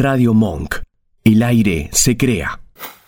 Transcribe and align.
Radio 0.00 0.32
Monk. 0.32 0.76
El 1.24 1.42
aire 1.42 1.88
se 1.90 2.16
crea. 2.16 2.60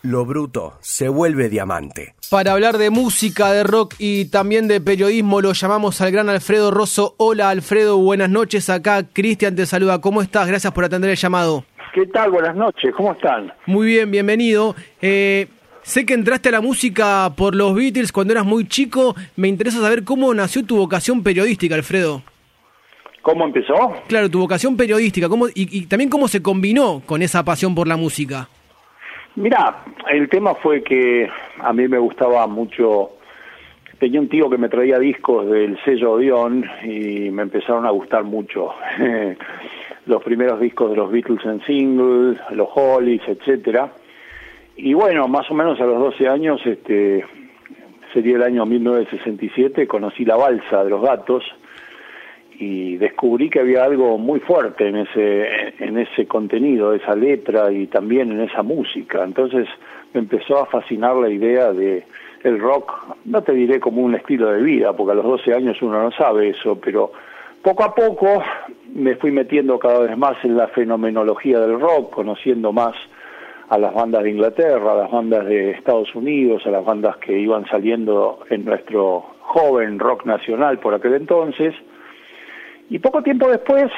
Lo 0.03 0.25
bruto 0.25 0.73
se 0.81 1.09
vuelve 1.09 1.49
diamante. 1.49 2.17
Para 2.29 2.51
hablar 2.51 2.79
de 2.79 2.91
música, 2.91 3.53
de 3.53 3.63
rock 3.63 3.95
y 4.01 4.25
también 4.25 4.67
de 4.67 4.81
periodismo, 4.81 5.41
lo 5.41 5.53
llamamos 5.53 6.01
al 6.01 6.11
gran 6.11 6.29
Alfredo 6.29 6.73
Rosso. 6.73 7.15
Hola 7.19 7.51
Alfredo, 7.51 7.97
buenas 7.99 8.29
noches. 8.29 8.69
Acá 8.69 9.05
Cristian 9.05 9.55
te 9.55 9.67
saluda. 9.67 10.01
¿Cómo 10.01 10.21
estás? 10.21 10.49
Gracias 10.49 10.73
por 10.73 10.85
atender 10.85 11.11
el 11.11 11.17
llamado. 11.17 11.65
¿Qué 11.95 12.07
tal? 12.07 12.33
Buenas 12.33 12.57
noches. 12.57 12.93
¿Cómo 12.97 13.13
están? 13.13 13.53
Muy 13.67 13.87
bien, 13.87 14.11
bienvenido. 14.11 14.75
Eh, 15.01 15.47
sé 15.83 16.05
que 16.05 16.15
entraste 16.15 16.49
a 16.49 16.53
la 16.53 16.61
música 16.61 17.33
por 17.37 17.55
los 17.55 17.73
Beatles 17.73 18.11
cuando 18.11 18.33
eras 18.33 18.47
muy 18.47 18.67
chico. 18.67 19.15
Me 19.37 19.47
interesa 19.47 19.81
saber 19.81 20.03
cómo 20.03 20.35
nació 20.35 20.67
tu 20.67 20.77
vocación 20.77 21.23
periodística, 21.23 21.77
Alfredo. 21.77 22.25
¿Cómo 23.23 23.45
empezó? 23.45 23.75
Claro, 24.09 24.31
tu 24.31 24.41
vocación 24.41 24.77
periodística. 24.77 25.29
¿cómo, 25.29 25.49
y, 25.49 25.53
y 25.55 25.87
también 25.87 26.09
cómo 26.09 26.29
se 26.29 26.43
combinó 26.43 27.03
con 27.05 27.23
esa 27.23 27.45
pasión 27.45 27.75
por 27.75 27.87
la 27.87 27.97
música. 27.97 28.49
Mira, 29.37 29.85
el 30.11 30.29
tema 30.29 30.55
fue 30.55 30.83
que 30.83 31.29
a 31.61 31.73
mí 31.73 31.87
me 31.87 31.99
gustaba 31.99 32.47
mucho. 32.47 33.11
Tenía 33.99 34.21
un 34.21 34.29
tío 34.29 34.49
que 34.49 34.59
me 34.59 34.69
traía 34.69 34.99
discos 34.99 35.49
del 35.51 35.79
sello 35.85 36.13
Odeon 36.13 36.65
y 36.83 37.31
me 37.31 37.43
empezaron 37.43 37.87
a 37.87 37.91
gustar 37.91 38.25
mucho 38.25 38.75
los 40.07 40.23
primeros 40.23 40.59
discos 40.59 40.91
de 40.91 40.97
los 40.97 41.13
Beatles 41.13 41.45
en 41.45 41.63
single, 41.65 42.41
los 42.53 42.69
Hollies, 42.75 43.23
etcétera. 43.27 43.93
Y 44.77 44.95
bueno, 44.95 45.29
más 45.29 45.51
o 45.51 45.55
menos 45.55 45.79
a 45.81 45.85
los 45.85 45.99
12 45.99 46.29
años, 46.29 46.61
este, 46.65 47.25
sería 48.13 48.37
el 48.37 48.43
año 48.43 48.65
1967, 48.65 49.87
conocí 49.87 50.25
la 50.25 50.37
balsa 50.37 50.83
de 50.83 50.91
los 50.91 51.03
gatos 51.03 51.45
y 52.61 52.99
descubrí 52.99 53.49
que 53.49 53.61
había 53.61 53.85
algo 53.85 54.19
muy 54.19 54.39
fuerte 54.39 54.87
en 54.87 54.97
ese 54.97 55.73
en 55.79 55.97
ese 55.97 56.27
contenido, 56.27 56.93
esa 56.93 57.17
letra 57.17 57.73
y 57.73 57.87
también 57.87 58.31
en 58.31 58.43
esa 58.43 58.63
música. 58.63 59.25
Entonces 59.25 59.67
me 60.13 60.21
empezó 60.21 60.59
a 60.59 60.67
fascinar 60.67 61.17
la 61.17 61.31
idea 61.31 61.73
de 61.73 62.05
el 62.45 62.59
rock, 62.59 63.17
no 63.25 63.43
te 63.43 63.53
diré 63.53 63.81
como 63.81 64.03
un 64.03 64.15
estilo 64.15 64.51
de 64.51 64.63
vida, 64.63 64.93
porque 64.95 65.13
a 65.13 65.15
los 65.15 65.25
12 65.25 65.55
años 65.55 65.81
uno 65.81 66.03
no 66.03 66.11
sabe 66.13 66.51
eso, 66.51 66.79
pero 66.79 67.13
poco 67.63 67.83
a 67.83 67.95
poco 67.95 68.43
me 68.95 69.17
fui 69.17 69.31
metiendo 69.31 69.79
cada 69.79 70.01
vez 70.01 70.17
más 70.17 70.37
en 70.45 70.57
la 70.57 70.69
fenomenología 70.69 71.61
del 71.61 71.81
rock, 71.81 72.11
conociendo 72.13 72.73
más 72.73 72.95
a 73.71 73.79
las 73.79 73.95
bandas 73.95 74.23
de 74.25 74.31
Inglaterra, 74.31 74.93
a 74.93 74.97
las 74.97 75.11
bandas 75.11 75.47
de 75.47 75.71
Estados 75.71 76.15
Unidos, 76.15 76.67
a 76.67 76.71
las 76.71 76.85
bandas 76.85 77.17
que 77.19 77.39
iban 77.39 77.67
saliendo 77.67 78.41
en 78.51 78.67
nuestro 78.67 79.25
joven 79.41 79.99
rock 79.99 80.27
nacional 80.27 80.79
por 80.79 80.93
aquel 80.93 81.15
entonces, 81.15 81.75
y 82.91 82.99
poco 82.99 83.23
tiempo 83.23 83.49
después, 83.49 83.91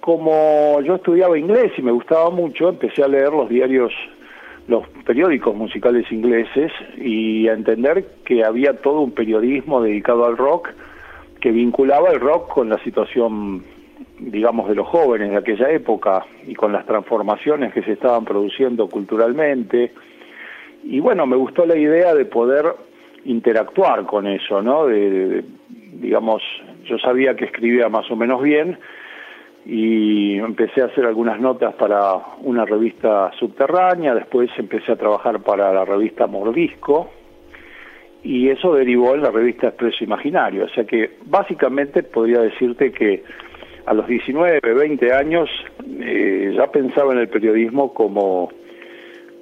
como 0.00 0.80
yo 0.80 0.94
estudiaba 0.94 1.36
inglés 1.36 1.72
y 1.76 1.82
me 1.82 1.90
gustaba 1.90 2.30
mucho, 2.30 2.68
empecé 2.68 3.02
a 3.02 3.08
leer 3.08 3.30
los 3.30 3.48
diarios, 3.48 3.92
los 4.68 4.86
periódicos 5.04 5.54
musicales 5.56 6.10
ingleses 6.12 6.70
y 6.96 7.48
a 7.48 7.54
entender 7.54 8.06
que 8.24 8.44
había 8.44 8.74
todo 8.74 9.00
un 9.00 9.10
periodismo 9.10 9.82
dedicado 9.82 10.24
al 10.24 10.36
rock 10.36 10.68
que 11.40 11.50
vinculaba 11.50 12.10
el 12.10 12.20
rock 12.20 12.54
con 12.54 12.68
la 12.68 12.78
situación, 12.84 13.64
digamos, 14.20 14.68
de 14.68 14.76
los 14.76 14.86
jóvenes 14.86 15.30
de 15.30 15.36
aquella 15.38 15.70
época 15.70 16.24
y 16.46 16.54
con 16.54 16.72
las 16.72 16.86
transformaciones 16.86 17.74
que 17.74 17.82
se 17.82 17.92
estaban 17.92 18.24
produciendo 18.24 18.88
culturalmente. 18.88 19.92
Y 20.84 21.00
bueno, 21.00 21.26
me 21.26 21.36
gustó 21.36 21.66
la 21.66 21.76
idea 21.76 22.14
de 22.14 22.24
poder 22.26 22.64
interactuar 23.24 24.06
con 24.06 24.28
eso, 24.28 24.62
¿no? 24.62 24.86
De, 24.86 25.44
digamos, 25.94 26.42
yo 26.88 26.98
sabía 26.98 27.34
que 27.34 27.44
escribía 27.44 27.88
más 27.88 28.10
o 28.10 28.16
menos 28.16 28.42
bien 28.42 28.78
y 29.64 30.38
empecé 30.38 30.82
a 30.82 30.86
hacer 30.86 31.04
algunas 31.06 31.40
notas 31.40 31.74
para 31.74 32.14
una 32.42 32.64
revista 32.64 33.32
subterránea, 33.38 34.14
después 34.14 34.48
empecé 34.56 34.92
a 34.92 34.96
trabajar 34.96 35.40
para 35.40 35.72
la 35.72 35.84
revista 35.84 36.26
Mordisco 36.26 37.10
y 38.22 38.48
eso 38.48 38.74
derivó 38.74 39.14
en 39.14 39.22
la 39.22 39.30
revista 39.30 39.68
Expreso 39.68 40.04
Imaginario, 40.04 40.64
o 40.64 40.68
sea 40.68 40.84
que 40.84 41.16
básicamente 41.26 42.02
podría 42.02 42.40
decirte 42.40 42.92
que 42.92 43.24
a 43.86 43.94
los 43.94 44.06
19, 44.06 44.60
20 44.60 45.12
años 45.12 45.48
eh, 46.00 46.52
ya 46.56 46.66
pensaba 46.70 47.12
en 47.12 47.20
el 47.20 47.28
periodismo 47.28 47.94
como 47.94 48.50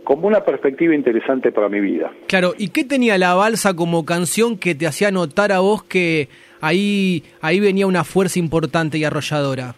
como 0.05 0.29
una 0.29 0.41
perspectiva 0.45 0.95
interesante 0.95 1.51
para 1.51 1.69
mi 1.69 1.81
vida. 1.81 2.13
Claro, 2.29 2.53
¿y 2.57 2.69
qué 2.69 2.85
tenía 2.85 3.19
la 3.19 3.35
balsa 3.35 3.75
como 3.75 4.05
canción 4.05 4.59
que 4.59 4.75
te 4.75 4.87
hacía 4.87 5.11
notar 5.11 5.51
a 5.51 5.61
vos 5.61 5.83
que 5.83 6.29
ahí, 6.61 7.25
ahí 7.41 7.59
venía 7.59 7.87
una 7.87 8.05
fuerza 8.05 8.39
importante 8.39 8.99
y 8.99 9.05
arrolladora? 9.05 9.75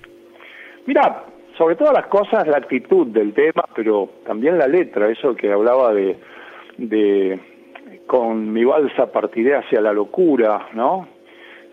Mira, 0.87 1.25
sobre 1.57 1.77
todas 1.77 1.95
las 1.95 2.07
cosas 2.07 2.47
la 2.47 2.59
actitud 2.59 3.07
del 3.07 3.33
tema, 3.33 3.65
pero 3.75 4.11
también 4.27 4.59
la 4.59 4.67
letra, 4.67 5.09
eso 5.09 5.35
que 5.35 5.51
hablaba 5.51 5.95
de, 5.95 6.19
de 6.77 7.41
con 8.07 8.53
mi 8.53 8.65
balsa 8.65 9.11
partiré 9.11 9.57
hacia 9.57 9.81
la 9.81 9.93
locura, 9.93 10.69
¿no? 10.75 11.09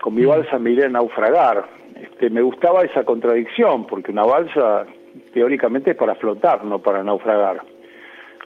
Con 0.00 0.14
mi 0.14 0.22
mm. 0.22 0.28
balsa 0.28 0.58
me 0.58 0.70
iré 0.70 0.86
a 0.86 0.88
naufragar. 0.88 1.64
Este, 2.00 2.30
me 2.30 2.42
gustaba 2.42 2.82
esa 2.82 3.04
contradicción, 3.04 3.86
porque 3.86 4.12
una 4.12 4.24
balsa 4.24 4.86
teóricamente 5.32 5.92
es 5.92 5.96
para 5.96 6.14
flotar, 6.16 6.64
no 6.64 6.80
para 6.80 7.04
naufragar. 7.04 7.62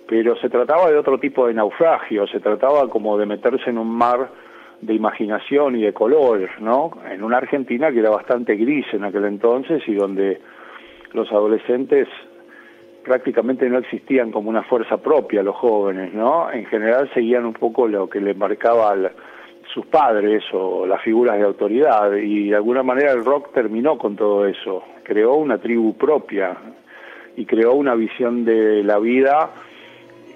Pero 0.08 0.36
se 0.36 0.48
trataba 0.48 0.90
de 0.90 0.96
otro 0.96 1.18
tipo 1.18 1.46
de 1.46 1.54
naufragio, 1.54 2.26
se 2.26 2.40
trataba 2.40 2.88
como 2.88 3.18
de 3.18 3.26
meterse 3.26 3.70
en 3.70 3.78
un 3.78 3.90
mar 3.90 4.30
de 4.80 4.94
imaginación 4.94 5.76
y 5.76 5.82
de 5.82 5.92
color, 5.92 6.48
¿no? 6.60 6.92
En 7.10 7.22
una 7.22 7.38
Argentina 7.38 7.92
que 7.92 7.98
era 8.00 8.10
bastante 8.10 8.56
gris 8.56 8.86
en 8.92 9.04
aquel 9.04 9.24
entonces 9.26 9.82
y 9.86 9.94
donde 9.94 10.40
los 11.12 11.30
adolescentes 11.30 12.08
prácticamente 13.04 13.68
no 13.68 13.78
existían 13.78 14.30
como 14.30 14.50
una 14.50 14.62
fuerza 14.62 14.98
propia 14.98 15.42
los 15.42 15.56
jóvenes, 15.56 16.12
¿no? 16.14 16.50
En 16.52 16.66
general 16.66 17.10
seguían 17.12 17.44
un 17.44 17.54
poco 17.54 17.88
lo 17.88 18.08
que 18.08 18.20
le 18.20 18.34
marcaba 18.34 18.92
a 18.92 19.10
sus 19.72 19.86
padres 19.86 20.44
o 20.52 20.86
las 20.86 21.02
figuras 21.02 21.38
de 21.38 21.44
autoridad 21.44 22.14
y 22.14 22.50
de 22.50 22.56
alguna 22.56 22.82
manera 22.82 23.12
el 23.12 23.24
rock 23.24 23.52
terminó 23.52 23.98
con 23.98 24.16
todo 24.16 24.46
eso, 24.46 24.84
creó 25.02 25.34
una 25.34 25.58
tribu 25.58 25.96
propia 25.96 26.56
y 27.36 27.44
creó 27.44 27.74
una 27.74 27.94
visión 27.94 28.44
de 28.44 28.82
la 28.82 28.98
vida 28.98 29.50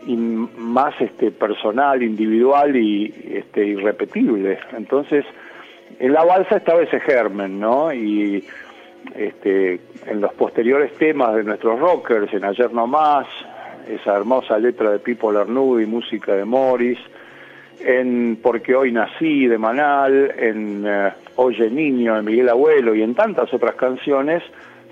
más 0.06 1.00
este 1.00 1.30
personal, 1.30 2.02
individual 2.02 2.76
y 2.76 3.12
este 3.34 3.66
irrepetible. 3.66 4.58
Entonces, 4.76 5.24
en 5.98 6.12
la 6.12 6.24
balsa 6.24 6.56
estaba 6.56 6.82
ese 6.82 7.00
germen, 7.00 7.60
¿no? 7.60 7.92
Y 7.92 8.44
este 9.14 9.80
en 10.06 10.20
los 10.20 10.32
posteriores 10.34 10.92
temas 10.94 11.34
de 11.34 11.44
nuestros 11.44 11.78
rockers, 11.78 12.32
en 12.32 12.44
Ayer 12.44 12.72
No 12.72 12.86
Más, 12.86 13.26
esa 13.88 14.16
hermosa 14.16 14.58
letra 14.58 14.90
de 14.90 14.98
Pipo 14.98 15.32
Lernud 15.32 15.80
y 15.80 15.86
música 15.86 16.34
de 16.34 16.44
Morris, 16.44 16.98
en 17.80 18.38
Porque 18.42 18.74
Hoy 18.74 18.92
Nací 18.92 19.46
de 19.46 19.58
Manal, 19.58 20.32
en 20.38 20.86
uh, 20.86 21.10
Oye 21.36 21.70
Niño 21.70 22.16
de 22.16 22.22
Miguel 22.22 22.48
Abuelo 22.48 22.94
y 22.94 23.02
en 23.02 23.14
tantas 23.14 23.52
otras 23.52 23.74
canciones, 23.74 24.42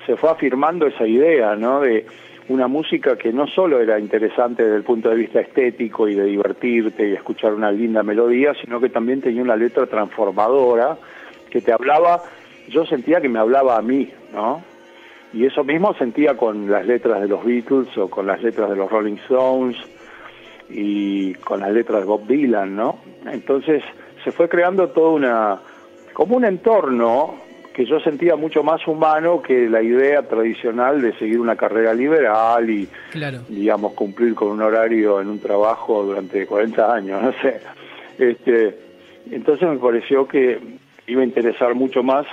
se 0.07 0.17
fue 0.17 0.31
afirmando 0.31 0.87
esa 0.87 1.07
idea, 1.07 1.55
¿no? 1.57 1.81
De 1.81 2.07
una 2.51 2.67
música 2.67 3.17
que 3.17 3.33
no 3.33 3.47
solo 3.47 3.81
era 3.81 4.01
interesante 4.01 4.65
desde 4.65 4.77
el 4.77 4.83
punto 4.83 5.09
de 5.09 5.15
vista 5.15 5.41
estético 5.41 6.09
y 6.09 6.17
de 6.17 6.25
divertirte 6.25 7.09
y 7.09 7.13
escuchar 7.13 7.55
una 7.55 7.71
linda 7.71 8.03
melodía, 8.03 8.55
sino 8.61 8.81
que 8.81 8.89
también 8.89 9.21
tenía 9.21 9.41
una 9.41 9.55
letra 9.55 9.87
transformadora 9.87 10.99
que 11.49 11.61
te 11.61 11.73
hablaba, 11.73 12.23
yo 12.69 12.85
sentía 12.87 13.21
que 13.21 13.29
me 13.29 13.39
hablaba 13.39 13.77
a 13.77 13.83
mí, 13.83 14.11
¿no? 14.35 14.65
Y 15.33 15.47
eso 15.47 15.63
mismo 15.63 15.95
sentía 15.95 16.37
con 16.37 16.69
las 16.69 16.85
letras 16.85 17.21
de 17.21 17.29
los 17.29 17.45
Beatles 17.45 17.97
o 17.97 18.11
con 18.11 18.27
las 18.27 18.43
letras 18.43 18.69
de 18.69 18.75
los 18.75 18.91
Rolling 18.91 19.19
Stones 19.29 19.77
y 20.69 21.35
con 21.35 21.61
las 21.61 21.71
letras 21.71 22.01
de 22.01 22.07
Bob 22.07 22.27
Dylan, 22.27 22.75
¿no? 22.75 22.99
Entonces 23.31 23.85
se 24.25 24.33
fue 24.33 24.49
creando 24.49 24.89
toda 24.89 25.11
una, 25.11 25.61
como 26.13 26.37
un 26.37 26.45
entorno 26.45 27.50
que 27.73 27.85
yo 27.85 28.01
sentía 28.01 28.37
mucho 28.37 28.63
más 28.63 28.87
humano 28.87 29.41
que 29.43 29.69
la 29.69 29.83
idea 29.83 30.23
tradicional 30.23 31.01
de 31.01 31.13
seguir 31.15 31.41
una 31.41 31.57
carrera 31.57 31.95
liberal 31.95 32.69
y, 32.69 32.89
digamos, 33.49 33.93
cumplir 33.93 34.35
con 34.35 34.49
un 34.49 34.63
horario 34.63 35.21
en 35.21 35.29
un 35.29 35.39
trabajo 35.39 36.03
durante 36.03 36.47
40 36.47 36.95
años, 36.95 37.23
no 37.23 37.33
sé. 37.41 37.61
Este, 38.19 38.77
entonces 39.31 39.69
me 39.69 39.79
pareció 39.79 40.27
que 40.27 40.59
iba 41.07 41.23
a 41.23 41.25
interesar 41.25 41.75
mucho 41.75 42.03
más 42.03 42.27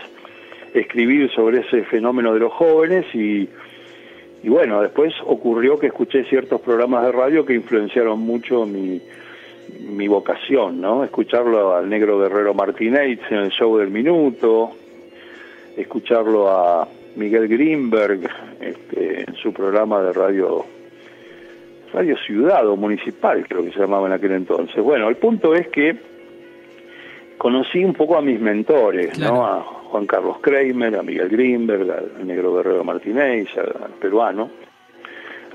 escribir 0.73 1.31
sobre 1.31 1.62
ese 1.62 1.83
fenómeno 1.83 2.33
de 2.33 2.39
los 2.39 2.53
jóvenes 2.53 3.06
y, 3.13 3.47
y 4.44 4.50
bueno, 4.50 4.81
después 4.81 5.13
ocurrió 5.25 5.77
que 5.77 5.88
escuché 5.88 6.25
ciertos 6.25 6.62
programas 6.62 7.06
de 7.06 7.12
radio 7.12 7.45
que 7.45 7.53
influenciaron 7.53 8.19
mucho 8.19 8.65
mi, 8.65 9.01
mi 9.81 10.07
vocación, 10.07 10.81
¿no? 10.81 11.03
Escucharlo 11.03 11.75
al 11.75 11.89
negro 11.89 12.19
Guerrero 12.19 12.53
Martínez 12.53 13.19
en 13.29 13.38
el 13.38 13.50
show 13.50 13.77
del 13.77 13.89
minuto, 13.89 14.71
escucharlo 15.77 16.50
a 16.50 16.88
Miguel 17.15 17.47
Greenberg 17.47 18.29
este, 18.59 19.21
en 19.21 19.35
su 19.35 19.53
programa 19.53 20.01
de 20.01 20.13
radio 20.13 20.65
Radio 21.94 22.18
Ciudad 22.18 22.68
o 22.68 22.75
Municipal, 22.75 23.45
creo 23.47 23.63
que 23.63 23.71
se 23.71 23.79
llamaba 23.79 24.07
en 24.07 24.13
aquel 24.13 24.33
entonces. 24.33 24.83
Bueno, 24.83 25.07
el 25.07 25.15
punto 25.15 25.56
es 25.56 25.69
que 25.69 25.95
conocí 27.38 27.83
un 27.83 27.94
poco 27.94 28.18
a 28.18 28.21
mis 28.21 28.39
mentores, 28.39 29.18
¿no? 29.18 29.45
A 29.45 29.62
Juan 29.62 30.06
Carlos 30.06 30.38
Kramer, 30.41 30.97
a 30.97 31.03
Miguel 31.03 31.29
Greenberg, 31.29 31.89
al 31.89 32.27
Negro 32.27 32.56
Guerrero 32.56 32.83
Martínez, 32.83 33.47
al 33.57 33.91
peruano, 34.01 34.50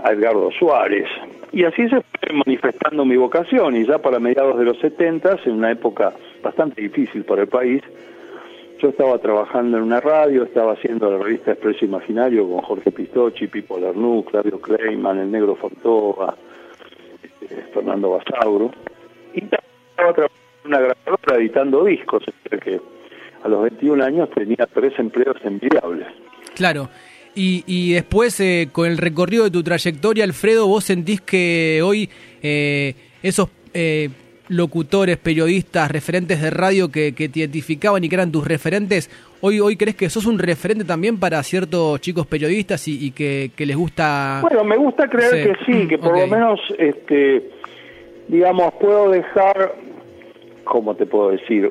a 0.03 0.13
Edgardo 0.13 0.51
Suárez. 0.53 1.07
Y 1.53 1.65
así 1.65 1.89
se 1.89 2.01
fue 2.01 2.35
manifestando 2.47 3.05
mi 3.05 3.17
vocación 3.17 3.77
y 3.77 3.85
ya 3.85 3.99
para 3.99 4.19
mediados 4.19 4.59
de 4.59 4.65
los 4.65 4.79
70, 4.79 5.41
en 5.45 5.53
una 5.53 5.71
época 5.71 6.15
bastante 6.43 6.81
difícil 6.81 7.25
para 7.25 7.43
el 7.43 7.49
país, 7.49 7.83
yo 8.83 8.89
estaba 8.89 9.17
trabajando 9.19 9.77
en 9.77 9.85
una 9.85 10.01
radio, 10.01 10.43
estaba 10.43 10.73
haciendo 10.73 11.09
la 11.09 11.23
revista 11.23 11.53
Expreso 11.53 11.85
Imaginario 11.85 12.49
con 12.49 12.63
Jorge 12.63 12.91
Pistocchi, 12.91 13.47
Pipo 13.47 13.79
Lernu, 13.79 14.25
Claudio 14.25 14.61
Kleiman, 14.61 15.21
El 15.21 15.31
Negro 15.31 15.55
Fortoga, 15.55 16.35
este, 17.23 17.63
Fernando 17.73 18.11
Basauro. 18.11 18.73
Y 19.35 19.45
estaba 19.45 20.13
trabajando 20.13 20.33
en 20.65 20.67
una 20.67 20.81
grabadora 20.81 21.37
editando 21.37 21.85
discos, 21.85 22.25
que 22.61 22.81
a 23.45 23.49
los 23.49 23.63
21 23.63 24.05
años 24.05 24.29
tenía 24.31 24.67
tres 24.67 24.99
empleos 24.99 25.37
enviables. 25.45 26.09
Claro. 26.57 26.89
Y, 27.37 27.63
y 27.67 27.93
después, 27.93 28.39
eh, 28.41 28.69
con 28.73 28.89
el 28.89 28.99
recorrido 28.99 29.45
de 29.45 29.51
tu 29.53 29.63
trayectoria, 29.63 30.25
Alfredo, 30.25 30.67
¿vos 30.67 30.85
sentís 30.85 31.21
que 31.21 31.81
hoy 31.83 32.11
eh, 32.43 32.95
esos 33.23 33.49
eh, 33.73 34.11
locutores, 34.53 35.17
periodistas, 35.17 35.91
referentes 35.91 36.41
de 36.41 36.51
radio 36.51 36.91
que, 36.91 37.13
te 37.13 37.41
identificaban 37.41 38.05
y 38.05 38.09
que 38.09 38.15
eran 38.15 38.33
tus 38.33 38.47
referentes, 38.47 39.11
hoy 39.41 39.61
hoy 39.61 39.77
crees 39.77 39.97
que 39.97 40.09
sos 40.11 40.27
un 40.27 40.39
referente 40.39 40.85
también 40.85 41.19
para 41.19 41.43
ciertos 41.43 42.01
chicos 42.01 42.27
periodistas 42.27 42.87
y, 42.89 43.11
que, 43.11 43.51
les 43.57 43.77
gusta... 43.77 44.41
Bueno, 44.43 44.65
me 44.65 44.77
gusta 44.77 45.09
creer 45.09 45.57
que 45.57 45.65
sí, 45.65 45.89
que 45.89 45.99
por 45.99 46.19
lo 46.19 46.27
menos, 46.27 46.61
este 46.79 47.51
digamos, 48.29 48.73
puedo 48.81 49.11
dejar, 49.11 49.75
¿cómo 50.65 50.95
te 50.95 51.07
puedo 51.07 51.31
decir? 51.31 51.71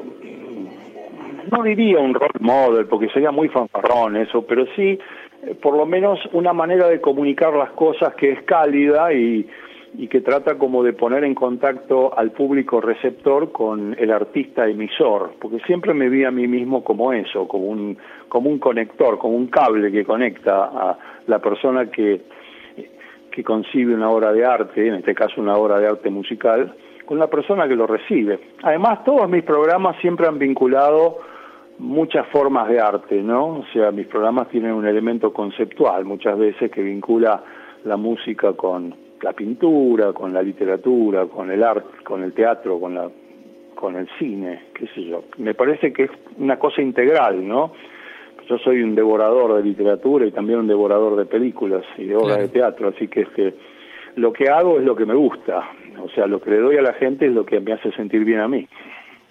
No 1.52 1.64
diría 1.64 2.00
un 2.00 2.14
role 2.14 2.40
model, 2.40 2.86
porque 2.86 3.10
sería 3.10 3.32
muy 3.32 3.50
fanfarrón 3.50 4.16
eso, 4.16 4.46
pero 4.46 4.66
sí, 4.76 5.00
eh, 5.44 5.56
por 5.62 5.76
lo 5.76 5.86
menos 5.86 6.20
una 6.34 6.54
manera 6.54 6.88
de 6.88 7.02
comunicar 7.02 7.54
las 7.54 7.72
cosas 7.72 8.14
que 8.16 8.32
es 8.32 8.44
cálida 8.44 9.12
y 9.12 9.48
y 9.98 10.08
que 10.08 10.22
trata 10.22 10.58
como 10.58 10.84
de 10.84 10.94
poner 10.94 11.24
en 11.24 11.36
contacto 11.36 12.18
al 12.18 12.32
público 12.32 12.80
receptor 12.80 13.52
con 13.52 13.96
el 14.00 14.12
artista 14.12 14.68
emisor, 14.68 15.34
porque 15.40 15.60
siempre 15.66 15.94
me 15.94 16.10
vi 16.10 16.24
a 16.24 16.32
mí 16.32 16.48
mismo 16.48 16.84
como 16.84 17.12
eso, 17.12 17.48
como 17.48 17.66
un, 17.66 17.98
como 18.30 18.50
un 18.50 18.60
conector, 18.60 19.18
como 19.18 19.36
un 19.36 19.48
cable 19.48 19.92
que 19.92 20.06
conecta 20.06 20.64
a 20.66 20.98
la 21.28 21.40
persona 21.40 21.92
que, 21.92 22.22
que 23.32 23.44
concibe 23.44 23.94
una 23.94 24.10
obra 24.10 24.32
de 24.32 24.46
arte, 24.46 24.88
en 24.88 24.96
este 24.96 25.14
caso 25.14 25.42
una 25.42 25.56
obra 25.56 25.80
de 25.80 25.88
arte 25.88 26.10
musical, 26.10 26.74
con 27.06 27.20
la 27.20 27.28
persona 27.28 27.68
que 27.68 27.76
lo 27.76 27.88
recibe. 27.88 28.40
Además, 28.64 29.04
todos 29.04 29.30
mis 29.30 29.44
programas 29.44 29.98
siempre 30.00 30.28
han 30.28 30.40
vinculado 30.40 31.18
muchas 31.80 32.28
formas 32.28 32.70
de 32.70 32.80
arte, 32.80 33.22
¿no? 33.22 33.48
O 33.48 33.66
sea, 33.74 33.92
mis 33.92 34.08
programas 34.08 34.48
tienen 34.50 34.72
un 34.72 34.88
elemento 34.88 35.34
conceptual 35.34 36.06
muchas 36.06 36.38
veces 36.38 36.72
que 36.72 36.82
vincula 36.82 37.44
la 37.84 37.98
música 37.98 38.54
con 38.54 38.96
la 39.22 39.34
pintura, 39.34 40.14
con 40.14 40.34
la 40.34 40.42
literatura, 40.42 41.26
con 41.26 41.52
el 41.52 41.64
arte, 41.64 42.04
con 42.04 42.24
el 42.24 42.34
teatro, 42.34 42.80
con 42.80 42.96
la 42.96 43.10
con 43.76 43.96
el 43.96 44.08
cine, 44.20 44.66
qué 44.76 44.86
sé 44.94 45.04
yo. 45.04 45.24
Me 45.38 45.56
parece 45.56 45.92
que 45.92 46.04
es 46.04 46.12
una 46.38 46.60
cosa 46.60 46.84
integral, 46.84 47.48
¿no? 47.48 47.74
Yo 48.48 48.60
soy 48.60 48.84
un 48.84 48.94
devorador 48.94 49.56
de 49.56 49.64
literatura 49.64 50.26
y 50.26 50.32
también 50.32 50.60
un 50.60 50.68
devorador 50.68 51.16
de 51.16 51.26
películas 51.26 51.84
y 51.98 52.06
de 52.06 52.16
obras 52.16 52.38
de 52.38 52.50
teatro, 52.50 52.90
así 52.90 53.08
que 53.08 53.22
este 53.22 53.56
lo 54.16 54.34
que 54.34 54.50
hago 54.50 54.78
es 54.78 54.86
lo 54.86 54.96
que 54.96 55.06
me 55.06 55.16
gusta, 55.16 55.72
o 56.00 56.10
sea, 56.10 56.28
lo 56.28 56.42
que 56.42 56.52
le 56.52 56.60
doy 56.60 56.78
a 56.78 56.82
la 56.82 56.94
gente 56.94 57.26
es 57.26 57.32
lo 57.32 57.46
que 57.46 57.60
me 57.60 57.74
hace 57.74 57.92
sentir 57.94 58.24
bien 58.24 58.40
a 58.40 58.48
mí. 58.48 58.68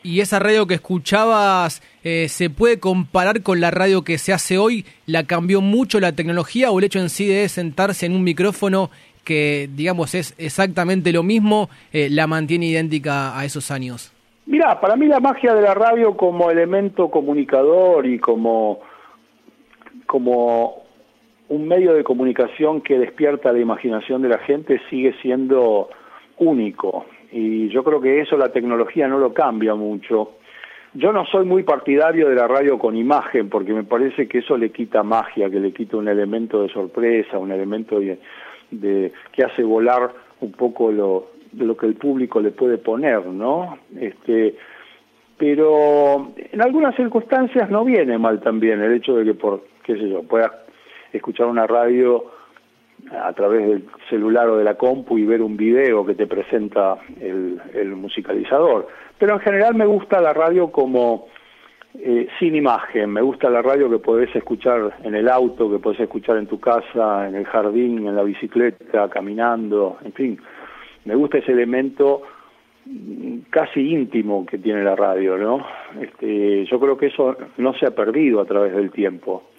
¿Y 0.03 0.21
esa 0.21 0.39
radio 0.39 0.67
que 0.67 0.75
escuchabas 0.75 1.83
eh, 2.03 2.29
se 2.29 2.49
puede 2.49 2.81
comparar 2.81 3.43
con 3.43 3.61
la 3.61 3.71
radio 3.71 4.03
que 4.03 4.17
se 4.17 4.33
hace 4.33 4.57
hoy? 4.57 4.87
¿La 5.05 5.25
cambió 5.27 5.61
mucho 5.61 6.01
la 6.01 6.13
tecnología 6.13 6.71
o 6.71 6.79
el 6.79 6.87
hecho 6.87 7.01
en 7.01 7.11
sí 7.11 7.27
de 7.29 7.47
sentarse 7.51 8.07
en 8.07 8.15
un 8.15 8.25
micrófono 8.25 8.89
que, 9.25 9.69
digamos, 9.75 10.15
es 10.15 10.35
exactamente 10.39 11.13
lo 11.13 11.23
mismo, 11.23 11.69
eh, 11.93 12.09
la 12.11 12.27
mantiene 12.27 12.67
idéntica 12.67 13.39
a 13.39 13.45
esos 13.45 13.71
años? 13.71 14.13
Mira, 14.47 14.81
para 14.81 14.97
mí 14.97 15.07
la 15.07 15.21
magia 15.21 15.55
de 15.55 15.63
la 15.63 15.75
radio 15.75 16.17
como 16.17 16.51
elemento 16.51 17.09
comunicador 17.09 18.07
y 18.07 18.19
como, 18.19 18.81
como 20.07 20.83
un 21.49 21.69
medio 21.69 21.95
de 21.95 22.03
comunicación 22.03 22.81
que 22.81 22.99
despierta 22.99 23.53
la 23.53 23.61
imaginación 23.61 24.23
de 24.23 24.29
la 24.29 24.39
gente 24.39 24.81
sigue 24.91 25.15
siendo 25.21 25.89
único. 26.39 27.07
Y 27.33 27.69
yo 27.69 27.85
creo 27.85 28.01
que 28.01 28.21
eso 28.21 28.37
la 28.37 28.51
tecnología 28.51 29.07
no 29.07 29.19
lo 29.19 29.33
cambia 29.33 29.75
mucho. 29.75 30.33
Yo 30.95 31.13
no 31.13 31.25
soy 31.27 31.45
muy 31.45 31.63
partidario 31.63 32.29
de 32.29 32.35
la 32.35 32.49
radio 32.49 32.77
con 32.77 32.97
imagen 32.97 33.49
porque 33.49 33.73
me 33.73 33.85
parece 33.85 34.27
que 34.27 34.39
eso 34.39 34.57
le 34.57 34.71
quita 34.71 35.05
magia, 35.05 35.49
que 35.49 35.61
le 35.61 35.73
quita 35.73 35.97
un 35.97 36.09
elemento 36.09 36.63
de 36.63 36.69
sorpresa, 36.71 37.39
un 37.39 37.53
elemento 37.53 38.01
de, 38.01 38.19
de, 38.71 39.13
que 39.33 39.45
hace 39.45 39.63
volar 39.63 40.11
un 40.41 40.53
poco 40.53 40.91
lo, 40.91 41.31
lo 41.57 41.77
que 41.77 41.87
el 41.87 41.95
público 41.95 42.41
le 42.41 42.51
puede 42.51 42.79
poner, 42.79 43.27
¿no? 43.27 43.79
Este, 43.99 44.57
pero 45.37 46.33
en 46.37 46.61
algunas 46.61 46.95
circunstancias 46.97 47.71
no 47.71 47.85
viene 47.85 48.19
mal 48.19 48.41
también 48.41 48.81
el 48.83 48.93
hecho 48.95 49.17
de 49.17 49.25
que 49.25 49.35
por, 49.35 49.65
qué 49.83 49.95
sé 49.95 50.09
yo, 50.09 50.23
puedas 50.23 50.53
escuchar 51.13 51.47
una 51.47 51.67
radio 51.67 52.25
a 53.11 53.33
través 53.33 53.67
del 53.67 53.85
celular 54.11 54.49
o 54.49 54.59
de 54.59 54.65
la 54.65 54.75
compu 54.75 55.17
y 55.17 55.25
ver 55.25 55.41
un 55.41 55.57
video 55.57 56.05
que 56.05 56.15
te 56.15 56.27
presenta 56.27 56.99
el, 57.19 57.61
el 57.73 57.97
musicalizador. 57.97 58.89
Pero 59.19 59.35
en 59.35 59.41
general 59.41 59.75
me 59.75 59.87
gusta 59.87 60.21
la 60.21 60.35
radio 60.35 60.71
como 60.71 61.29
eh, 61.99 62.29
sin 62.39 62.55
imagen. 62.55 63.11
Me 63.11 63.21
gusta 63.21 63.51
la 63.51 63.63
radio 63.63 63.91
que 63.91 63.99
podés 63.99 64.35
escuchar 64.37 64.97
en 65.03 65.15
el 65.15 65.29
auto, 65.29 65.71
que 65.71 65.81
podés 65.81 66.01
escuchar 66.01 66.37
en 66.37 66.47
tu 66.47 66.61
casa, 66.61 67.27
en 67.29 67.35
el 67.35 67.45
jardín, 67.47 68.07
en 68.07 68.15
la 68.15 68.23
bicicleta, 68.23 69.09
caminando, 69.09 69.99
en 70.05 70.13
fin. 70.13 70.41
Me 71.05 71.17
gusta 71.17 71.39
ese 71.39 71.51
elemento 71.51 72.23
mm, 72.87 73.39
casi 73.51 73.81
íntimo 73.91 74.47
que 74.47 74.59
tiene 74.59 74.85
la 74.85 74.95
radio, 74.95 75.37
¿no? 75.37 75.67
Este, 76.01 76.65
yo 76.67 76.79
creo 76.79 76.97
que 76.97 77.07
eso 77.07 77.37
no 77.57 77.75
se 77.75 77.87
ha 77.87 77.91
perdido 77.91 78.41
a 78.41 78.45
través 78.45 78.73
del 78.75 78.93
tiempo. 78.93 79.51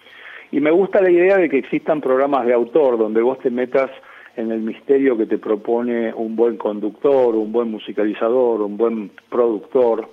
Y 0.50 0.60
me 0.60 0.70
gusta 0.70 1.02
la 1.02 1.10
idea 1.10 1.36
de 1.36 1.50
que 1.50 1.58
existan 1.58 2.00
programas 2.00 2.46
de 2.46 2.54
autor 2.54 2.96
donde 2.96 3.20
vos 3.20 3.38
te 3.40 3.50
metas 3.50 3.90
en 4.36 4.50
el 4.50 4.60
misterio 4.60 5.18
que 5.18 5.26
te 5.26 5.36
propone 5.36 6.14
un 6.14 6.34
buen 6.34 6.56
conductor, 6.56 7.34
un 7.34 7.52
buen 7.52 7.70
musicalizador, 7.70 8.62
un 8.62 8.78
buen 8.78 9.10
productor 9.28 10.08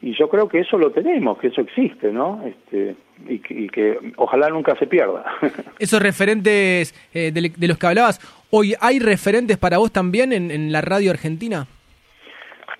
y 0.00 0.16
yo 0.16 0.28
creo 0.28 0.48
que 0.48 0.60
eso 0.60 0.78
lo 0.78 0.90
tenemos, 0.90 1.38
que 1.38 1.48
eso 1.48 1.60
existe, 1.60 2.12
¿no? 2.12 2.42
Este, 2.46 2.94
y, 3.26 3.68
que, 3.68 3.98
ojalá 4.16 4.48
nunca 4.48 4.76
se 4.76 4.86
pierda. 4.86 5.24
Esos 5.78 6.00
referentes 6.00 6.94
eh, 7.12 7.32
de, 7.32 7.66
los 7.68 7.78
que 7.78 7.86
hablabas, 7.86 8.20
¿hoy 8.50 8.74
hay 8.80 9.00
referentes 9.00 9.58
para 9.58 9.78
vos 9.78 9.92
también 9.92 10.32
en, 10.32 10.70
la 10.70 10.82
radio 10.82 11.10
argentina? 11.10 11.66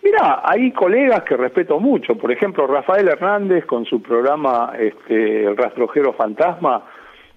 Mira, 0.02 0.42
hay 0.44 0.70
colegas 0.70 1.24
que 1.24 1.36
respeto 1.36 1.80
mucho, 1.80 2.16
por 2.16 2.30
ejemplo, 2.30 2.66
Rafael 2.68 3.08
Hernández 3.08 3.66
con 3.66 3.84
su 3.84 4.00
programa 4.00 4.72
este, 4.78 5.44
El 5.44 5.56
Rastrojero 5.56 6.12
Fantasma, 6.12 6.84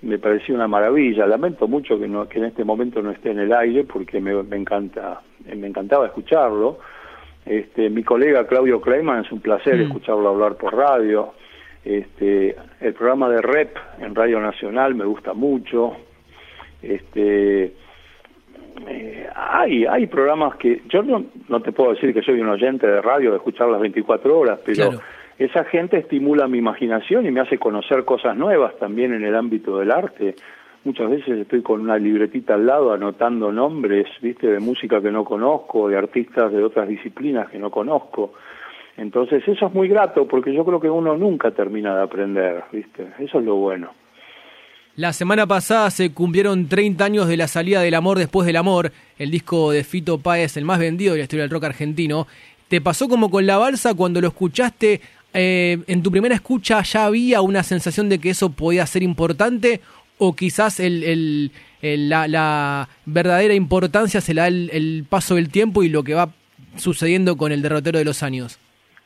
me 0.04 0.20
pareció 0.20 0.56
una 0.56 0.68
maravilla. 0.68 1.26
Lamento 1.26 1.68
mucho 1.68 2.00
que, 2.00 2.08
no, 2.08 2.28
que 2.28 2.38
en 2.38 2.46
este 2.46 2.64
momento 2.64 3.02
no 3.02 3.12
esté 3.12 3.32
en 3.32 3.40
el 3.40 3.54
aire 3.54 3.84
porque 3.84 4.20
me, 4.20 4.42
me 4.44 4.58
encanta, 4.58 5.22
me 5.46 5.68
encantaba 5.68 6.06
escucharlo 6.06 6.80
este, 7.46 7.90
mi 7.90 8.04
colega 8.04 8.48
Claudio 8.48 8.82
Kleiman, 8.82 9.26
es 9.26 9.32
un 9.32 9.42
placer 9.42 9.78
mm. 9.78 9.82
escucharlo 9.82 10.30
hablar 10.30 10.56
por 10.56 10.76
radio. 10.76 11.34
Este, 11.84 12.56
el 12.80 12.94
programa 12.94 13.30
de 13.30 13.42
REP 13.42 13.76
en 14.00 14.14
Radio 14.14 14.40
Nacional 14.40 14.94
me 14.96 15.06
gusta 15.06 15.34
mucho. 15.34 15.98
Este, 16.82 17.74
eh, 18.88 19.30
hay, 19.36 19.86
hay 19.86 20.08
programas 20.08 20.56
que 20.58 20.82
yo 20.90 21.04
no, 21.04 21.26
no 21.50 21.62
te 21.62 21.72
puedo 21.72 21.94
decir 21.94 22.14
que 22.14 22.22
soy 22.22 22.40
un 22.40 22.50
oyente 22.50 22.88
de 22.88 23.02
radio 23.02 23.32
de 23.32 23.38
escuchar 23.38 23.68
las 23.70 23.82
24 23.82 24.38
horas, 24.38 24.60
pero 24.66 24.92
esa 25.38 25.64
gente 25.66 25.98
estimula 25.98 26.48
mi 26.48 26.60
imaginación 26.60 27.26
y 27.26 27.32
me 27.32 27.42
hace 27.42 27.58
conocer 27.58 28.06
cosas 28.06 28.38
nuevas 28.38 28.78
también 28.78 29.14
en 29.14 29.24
el 29.24 29.36
ámbito 29.36 29.80
del 29.80 29.92
arte 29.92 30.36
muchas 30.84 31.10
veces 31.10 31.40
estoy 31.40 31.62
con 31.62 31.82
una 31.82 31.98
libretita 31.98 32.56
al 32.56 32.66
lado 32.66 32.94
anotando 32.94 33.52
nombres, 33.52 34.08
viste, 34.22 34.48
de 34.48 34.60
música 34.60 35.02
que 35.02 35.12
no 35.12 35.24
conozco, 35.24 35.90
de 35.90 35.98
artistas 35.98 36.52
de 36.52 36.64
otras 36.64 36.88
disciplinas 36.88 37.50
que 37.50 37.60
no 37.60 37.70
conozco. 37.70 38.34
Entonces 38.98 39.44
eso 39.48 39.68
es 39.68 39.74
muy 39.74 39.88
grato 39.88 40.28
porque 40.28 40.54
yo 40.54 40.66
creo 40.66 40.80
que 40.80 40.90
uno 40.90 41.18
nunca 41.18 41.52
termina 41.52 41.96
de 41.96 42.04
aprender, 42.04 42.64
viste, 42.72 43.08
eso 43.20 43.40
es 43.40 43.46
lo 43.46 43.56
bueno. 43.56 43.90
La 44.98 45.14
semana 45.14 45.48
pasada 45.48 45.90
se 45.90 46.14
cumplieron 46.14 46.68
30 46.68 47.06
años 47.06 47.28
de 47.28 47.38
la 47.38 47.48
salida 47.48 47.82
del 47.82 47.94
amor 47.94 48.18
después 48.18 48.46
del 48.46 48.58
amor, 48.58 48.92
el 49.18 49.32
disco 49.32 49.72
de 49.72 49.86
Fito 49.86 50.18
Páez, 50.18 50.58
el 50.58 50.66
más 50.66 50.80
vendido 50.80 51.14
de 51.14 51.20
la 51.20 51.24
historia 51.24 51.44
del 51.44 51.52
rock 51.52 51.64
argentino. 51.64 52.28
¿Te 52.68 52.82
pasó 52.82 53.08
como 53.08 53.32
con 53.32 53.46
la 53.46 53.58
balsa 53.58 53.94
cuando 53.94 54.20
lo 54.20 54.28
escuchaste? 54.28 55.00
Eh, 55.34 55.78
¿En 55.88 56.04
tu 56.04 56.12
primera 56.12 56.36
escucha 56.36 56.82
ya 56.82 57.06
había 57.06 57.42
una 57.42 57.64
sensación 57.64 58.10
de 58.10 58.20
que 58.20 58.32
eso 58.32 58.52
podía 58.52 58.86
ser 58.86 59.02
importante 59.02 59.80
o 60.24 60.36
quizás 60.36 60.80
el, 60.80 61.52
la, 61.82 62.88
verdadera 63.08 63.56
importancia 63.56 64.22
se 64.22 64.36
la 64.36 64.44
da 64.44 64.48
el, 64.50 65.04
paso 65.10 65.34
del 65.34 65.52
tiempo 65.52 65.82
y 65.82 65.90
lo 65.90 66.04
que 66.04 66.14
va 66.14 66.30
sucediendo 66.76 67.36
con 67.38 67.52
el 67.52 67.64
derrotero 67.64 67.98
de 67.98 68.06
los 68.06 68.22
años? 68.22 68.60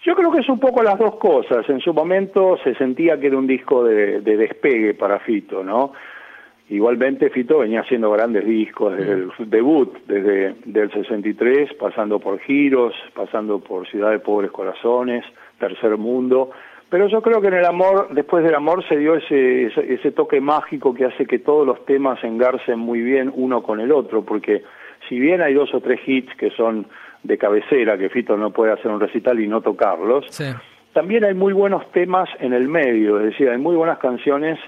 Yo 0.03 0.13
creo 0.13 0.29
que 0.29 0.39
es 0.39 0.49
un 0.49 0.59
poco 0.59 0.83
las 0.83 0.99
dos 0.99 1.15
cosas. 1.15 1.67
En 1.69 1.79
su 1.79 1.93
momento 1.93 2.57
se 2.65 2.75
sentía 2.75 3.17
que 3.17 3.27
era 3.27 3.37
un 3.37 3.47
disco 3.47 3.85
de, 3.85 4.19
despegue 4.19 4.93
para 4.93 5.19
Fito, 5.19 5.63
¿no? 5.63 5.93
Igualmente 6.69 7.29
Fito 7.29 7.59
venía 7.59 7.79
haciendo 7.79 8.11
grandes 8.11 8.45
discos 8.45 8.97
desde 8.97 9.13
el 9.13 9.31
debut, 9.49 9.97
desde 10.07 10.55
el 10.65 10.91
63, 10.91 11.75
pasando 11.75 12.19
por 12.19 12.39
Giros, 12.39 12.93
pasando 13.13 13.59
por 13.59 13.87
Ciudad 13.87 14.11
de 14.11 14.19
Pobres 14.19 14.51
Corazones, 14.51 15.23
Tercer 15.59 15.95
Mundo, 15.95 16.51
pero 16.89 17.07
yo 17.07 17.21
creo 17.21 17.41
que 17.41 17.47
en 17.47 17.55
el 17.55 17.65
amor, 17.65 18.09
después 18.11 18.43
del 18.43 18.55
amor 18.55 18.87
se 18.87 18.97
dio 18.97 19.15
ese, 19.15 19.65
ese, 19.65 20.11
toque 20.11 20.39
mágico 20.39 20.93
que 20.93 21.05
hace 21.05 21.25
que 21.25 21.39
todos 21.39 21.65
los 21.65 21.85
temas 21.85 22.23
engarcen 22.23 22.79
muy 22.79 23.01
bien 23.01 23.31
uno 23.35 23.63
con 23.63 23.79
el 23.79 23.91
otro, 23.91 24.23
porque 24.23 24.63
si 25.09 25.19
bien 25.19 25.41
hay 25.41 25.53
dos 25.53 25.73
o 25.73 25.81
tres 25.81 25.99
hits 26.05 26.33
que 26.35 26.51
son 26.51 26.87
de 27.23 27.37
cabecera, 27.37 27.97
que 27.97 28.09
Fito 28.09 28.37
no 28.37 28.51
puede 28.51 28.71
hacer 28.71 28.91
un 28.91 28.99
recital 28.99 29.39
y 29.39 29.47
no 29.47 29.61
tocarlos, 29.61 30.25
también 30.93 31.25
hay 31.25 31.33
muy 31.33 31.53
buenos 31.53 31.91
temas 31.91 32.29
en 32.39 32.53
el 32.53 32.67
medio, 32.67 33.19
es 33.19 33.25
decir, 33.31 33.49
hay 33.49 33.57
muy 33.57 33.75
buenas 33.75 33.97
canciones 33.97 34.59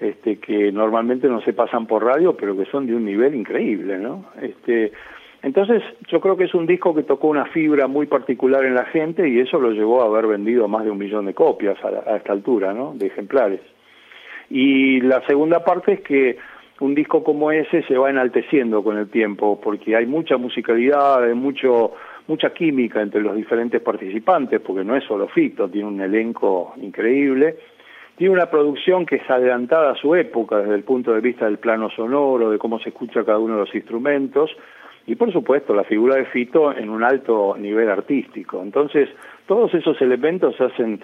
este, 0.00 0.38
que 0.38 0.72
normalmente 0.72 1.28
no 1.28 1.40
se 1.42 1.52
pasan 1.52 1.86
por 1.86 2.04
radio, 2.04 2.36
pero 2.36 2.56
que 2.56 2.64
son 2.66 2.86
de 2.86 2.94
un 2.94 3.04
nivel 3.04 3.34
increíble, 3.34 3.98
¿no? 3.98 4.26
Este, 4.40 4.92
entonces, 5.46 5.80
yo 6.08 6.20
creo 6.20 6.36
que 6.36 6.42
es 6.42 6.54
un 6.54 6.66
disco 6.66 6.92
que 6.92 7.04
tocó 7.04 7.28
una 7.28 7.44
fibra 7.44 7.86
muy 7.86 8.06
particular 8.06 8.64
en 8.64 8.74
la 8.74 8.86
gente 8.86 9.28
y 9.28 9.38
eso 9.38 9.60
lo 9.60 9.70
llevó 9.70 10.02
a 10.02 10.06
haber 10.06 10.26
vendido 10.26 10.66
más 10.66 10.84
de 10.84 10.90
un 10.90 10.98
millón 10.98 11.24
de 11.26 11.34
copias 11.34 11.78
a, 11.84 12.16
esta 12.16 12.32
altura, 12.32 12.74
¿no? 12.74 12.94
De 12.96 13.06
ejemplares. 13.06 13.60
Y 14.50 15.00
la 15.02 15.24
segunda 15.24 15.64
parte 15.64 15.92
es 15.92 16.00
que 16.00 16.36
un 16.80 16.96
disco 16.96 17.22
como 17.22 17.52
ese 17.52 17.84
se 17.84 17.96
va 17.96 18.10
enalteciendo 18.10 18.82
con 18.82 18.98
el 18.98 19.08
tiempo, 19.08 19.60
porque 19.62 19.94
hay 19.94 20.04
mucha 20.04 20.36
musicalidad, 20.36 21.22
hay 21.22 21.34
mucho, 21.34 21.92
mucha 22.26 22.52
química 22.52 23.00
entre 23.00 23.20
los 23.20 23.36
diferentes 23.36 23.80
participantes, 23.80 24.60
porque 24.60 24.82
no 24.82 24.96
es 24.96 25.04
solo 25.04 25.28
Fito, 25.28 25.70
tiene 25.70 25.86
un 25.86 26.00
elenco 26.00 26.74
increíble, 26.82 27.56
tiene 28.16 28.34
una 28.34 28.50
producción 28.50 29.06
que 29.06 29.16
es 29.16 29.30
adelantada 29.30 29.92
a 29.92 29.94
su 29.94 30.16
época 30.16 30.58
desde 30.58 30.74
el 30.74 30.82
punto 30.82 31.12
de 31.12 31.20
vista 31.20 31.44
del 31.44 31.58
plano 31.58 31.88
sonoro, 31.90 32.50
de 32.50 32.58
cómo 32.58 32.80
se 32.80 32.88
escucha 32.88 33.24
cada 33.24 33.38
uno 33.38 33.54
de 33.54 33.60
los 33.60 33.74
instrumentos, 33.76 34.50
y 35.06 35.14
por 35.14 35.32
supuesto 35.32 35.74
la 35.74 35.84
figura 35.84 36.16
de 36.16 36.26
Fito 36.26 36.76
en 36.76 36.90
un 36.90 37.04
alto 37.04 37.56
nivel 37.58 37.88
artístico. 37.90 38.62
Entonces, 38.62 39.08
todos 39.46 39.72
esos 39.74 40.00
elementos 40.00 40.60
hacen 40.60 41.00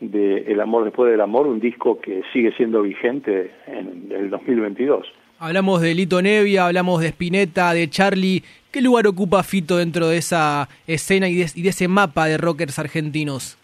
de 0.00 0.50
El 0.50 0.60
amor 0.60 0.84
después 0.84 1.12
del 1.12 1.20
amor 1.20 1.46
un 1.46 1.60
disco 1.60 2.00
que 2.00 2.22
sigue 2.32 2.52
siendo 2.56 2.82
vigente 2.82 3.52
en 3.68 4.08
el 4.10 4.30
2022. 4.30 5.06
Hablamos 5.38 5.80
de 5.80 5.94
Lito 5.94 6.20
Nevia, 6.20 6.66
hablamos 6.66 7.00
de 7.00 7.08
Spinetta, 7.08 7.72
de 7.72 7.88
Charlie. 7.88 8.42
¿Qué 8.72 8.80
lugar 8.80 9.06
ocupa 9.06 9.42
Fito 9.44 9.76
dentro 9.76 10.08
de 10.08 10.16
esa 10.16 10.68
escena 10.86 11.28
y 11.28 11.36
de, 11.36 11.46
y 11.54 11.62
de 11.62 11.68
ese 11.68 11.86
mapa 11.86 12.26
de 12.26 12.36
rockers 12.36 12.78
argentinos? 12.78 13.58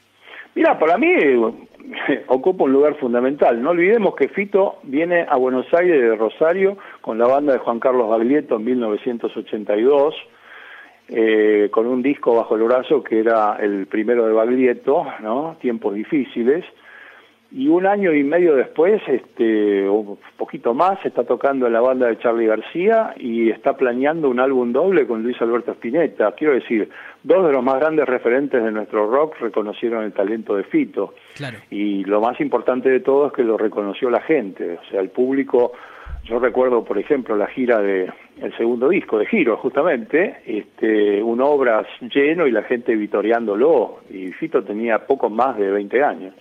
Mira, 0.54 0.78
para 0.78 0.96
mí 0.96 1.08
ocupa 2.28 2.64
un 2.64 2.72
lugar 2.72 2.96
fundamental. 2.96 3.60
No 3.62 3.70
olvidemos 3.70 4.14
que 4.14 4.28
Fito 4.28 4.78
viene 4.82 5.26
a 5.28 5.36
Buenos 5.36 5.66
Aires 5.72 6.00
de 6.00 6.16
Rosario 6.16 6.78
con 7.08 7.16
la 7.16 7.26
banda 7.26 7.54
de 7.54 7.58
Juan 7.60 7.80
Carlos 7.80 8.06
Baglietto 8.06 8.56
en 8.56 8.64
1982, 8.64 10.14
eh, 11.08 11.68
con 11.70 11.86
un 11.86 12.02
disco 12.02 12.34
bajo 12.34 12.54
el 12.54 12.64
brazo 12.64 13.02
que 13.02 13.20
era 13.20 13.56
el 13.56 13.86
primero 13.86 14.26
de 14.26 14.34
Baglietto, 14.34 15.06
¿no? 15.22 15.56
Tiempos 15.58 15.94
difíciles 15.94 16.66
y 17.50 17.66
un 17.68 17.86
año 17.86 18.12
y 18.12 18.22
medio 18.24 18.54
después, 18.56 19.00
este, 19.06 19.88
un 19.88 20.18
poquito 20.36 20.74
más, 20.74 21.02
está 21.06 21.24
tocando 21.24 21.66
en 21.66 21.72
la 21.72 21.80
banda 21.80 22.06
de 22.08 22.18
Charlie 22.18 22.46
García 22.46 23.14
y 23.16 23.48
está 23.48 23.74
planeando 23.74 24.28
un 24.28 24.38
álbum 24.38 24.70
doble 24.70 25.06
con 25.06 25.22
Luis 25.22 25.40
Alberto 25.40 25.72
Spinetta. 25.72 26.32
Quiero 26.32 26.52
decir, 26.52 26.90
dos 27.22 27.46
de 27.46 27.52
los 27.52 27.64
más 27.64 27.76
grandes 27.80 28.04
referentes 28.06 28.62
de 28.62 28.70
nuestro 28.70 29.10
rock 29.10 29.36
reconocieron 29.40 30.04
el 30.04 30.12
talento 30.12 30.56
de 30.56 30.64
Fito. 30.64 31.14
Y 31.70 32.04
lo 32.04 32.20
más 32.20 32.38
importante 32.38 32.90
de 32.90 33.00
todo 33.00 33.28
es 33.28 33.32
que 33.32 33.44
lo 33.44 33.56
reconoció 33.56 34.10
la 34.10 34.20
gente, 34.20 34.78
o 34.84 34.90
sea, 34.90 35.00
el 35.00 35.08
público. 35.08 35.72
Yo 36.24 36.38
recuerdo, 36.38 36.84
por 36.84 36.98
ejemplo, 36.98 37.36
la 37.36 37.46
gira 37.46 37.80
de 37.80 38.10
el 38.40 38.56
segundo 38.56 38.88
disco 38.88 39.18
de 39.18 39.26
Giro, 39.26 39.56
justamente, 39.56 40.36
este, 40.46 41.22
un 41.22 41.40
obras 41.40 41.86
lleno 42.00 42.46
y 42.46 42.52
la 42.52 42.62
gente 42.62 42.94
vitoreándolo. 42.94 44.00
Y 44.10 44.28
Fito 44.32 44.62
tenía 44.62 45.06
poco 45.06 45.30
más 45.30 45.56
de 45.56 45.70
20 45.70 46.02
años. 46.04 46.34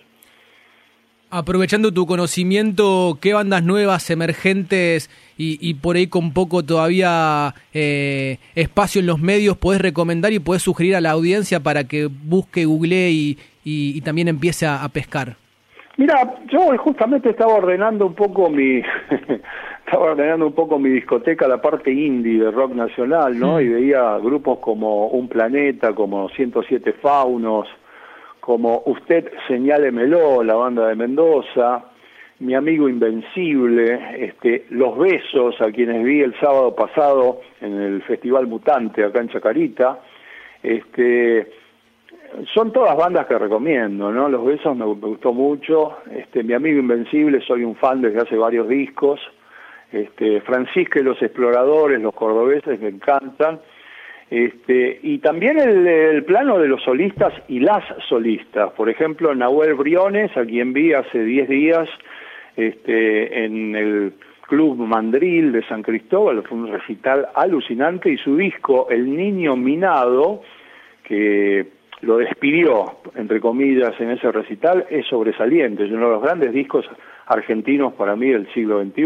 Aprovechando 1.29 1.91
tu 1.91 2.05
conocimiento, 2.05 3.17
¿qué 3.19 3.33
bandas 3.33 3.61
nuevas, 3.61 4.09
emergentes 4.09 5.09
y, 5.37 5.73
por 5.73 5.97
ahí 5.97 6.07
con 6.07 6.31
poco 6.31 6.63
todavía 6.63 7.53
eh, 7.73 8.37
espacio 8.55 9.01
en 9.01 9.07
los 9.07 9.19
medios 9.19 9.57
podés 9.57 9.81
recomendar 9.81 10.31
y 10.31 10.39
podés 10.39 10.61
sugerir 10.61 10.95
a 10.95 11.01
la 11.01 11.11
audiencia 11.11 11.59
para 11.59 11.83
que 11.83 12.05
busque, 12.05 12.63
google 12.63 13.11
y, 13.11 13.37
y, 13.65 13.99
también 14.01 14.29
empiece 14.29 14.65
a, 14.65 14.87
pescar? 14.87 15.35
Mira, 15.97 16.35
yo 16.47 16.77
justamente 16.77 17.31
estaba 17.31 17.55
ordenando 17.55 18.05
un 18.05 18.13
poco 18.13 18.51
mi 18.51 18.77
estaba 19.85 20.11
ordenando 20.11 20.45
un 20.45 20.53
poco 20.53 20.77
mi 20.77 20.89
discoteca, 20.89 21.47
la 21.47 21.59
parte 21.59 21.91
indie 21.91 22.39
de 22.39 22.51
rock 22.51 22.73
nacional, 22.73 23.39
¿no? 23.39 23.55
Mm. 23.55 23.61
Y 23.61 23.67
veía 23.69 24.17
grupos 24.19 24.59
como 24.59 25.07
Un 25.07 25.27
Planeta, 25.27 25.93
como 25.93 26.29
107 26.29 26.93
Faunos, 27.01 27.67
como 28.39 28.83
Usted 28.85 29.31
Señálemelo, 29.47 30.43
la 30.43 30.53
banda 30.53 30.87
de 30.87 30.95
Mendoza, 30.95 31.85
Mi 32.39 32.53
Amigo 32.53 32.87
Invencible, 32.87 34.23
este, 34.23 34.67
Los 34.69 34.99
Besos, 34.99 35.59
a 35.61 35.71
quienes 35.71 36.03
vi 36.03 36.21
el 36.21 36.39
sábado 36.39 36.75
pasado 36.75 37.41
en 37.59 37.73
el 37.73 38.03
Festival 38.03 38.45
Mutante 38.45 39.03
acá 39.03 39.19
en 39.19 39.29
Chacarita, 39.29 39.99
este, 40.61 41.47
son 42.53 42.71
todas 42.71 42.95
bandas 42.95 43.25
que 43.27 43.37
recomiendo, 43.37 44.11
¿no? 44.11 44.29
Los 44.29 44.45
Besos 44.45 44.75
me, 44.75 44.85
gustó 44.85 45.33
mucho, 45.33 45.97
este, 46.11 46.43
Mi 46.43 46.53
Amigo 46.53 46.79
Invencible, 46.79 47.41
soy 47.41 47.63
un 47.63 47.75
fan 47.75 48.01
desde 48.01 48.19
hace 48.19 48.35
varios 48.35 48.67
discos, 48.67 49.19
este, 49.91 50.41
Francisca 50.41 50.99
y 50.99 51.03
los 51.03 51.21
Exploradores, 51.21 52.01
los 52.01 52.13
cordobeses 52.13 52.79
me 52.79 52.89
encantan, 52.89 53.59
este, 54.29 54.99
y 55.01 55.19
también 55.19 55.57
el, 55.57 56.23
plano 56.25 56.59
de 56.59 56.67
los 56.67 56.83
solistas 56.83 57.33
y 57.47 57.59
las 57.59 57.83
solistas. 58.09 58.71
Por 58.73 58.89
ejemplo, 58.89 59.33
Nahuel 59.33 59.75
Briones, 59.75 60.35
a 60.35 60.45
quien 60.45 60.73
vi 60.73 60.93
hace 60.93 61.23
10 61.23 61.47
días 61.47 61.89
este, 62.57 63.45
en 63.45 63.75
el 63.75 64.13
Club 64.41 64.77
Mandril 64.77 65.53
de 65.53 65.63
San 65.67 65.81
Cristóbal, 65.81 66.43
fue 66.43 66.57
un 66.57 66.71
recital 66.71 67.29
alucinante, 67.35 68.09
y 68.09 68.17
su 68.17 68.35
disco 68.35 68.87
El 68.89 69.15
Niño 69.15 69.55
Minado, 69.55 70.41
que 71.03 71.76
lo 72.01 72.17
despidió, 72.17 72.97
entre 73.15 73.39
comillas, 73.39 73.99
en 73.99 74.11
ese 74.11 74.31
recital, 74.31 74.85
es 74.89 75.05
sobresaliente, 75.07 75.85
es 75.85 75.91
uno 75.91 76.07
de 76.07 76.13
los 76.13 76.23
grandes 76.23 76.53
discos 76.53 76.85
argentinos 77.25 77.93
para 77.93 78.15
mí 78.15 78.29
del 78.29 78.51
siglo 78.53 78.83
XXI. 78.83 79.05